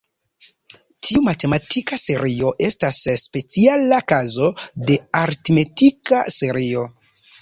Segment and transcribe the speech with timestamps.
[1.07, 4.49] Tiu matematika serio estas speciala kazo
[4.89, 6.89] de "aritmetika serio".